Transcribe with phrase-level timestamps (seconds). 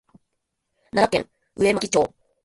[0.93, 2.13] 奈良県上牧町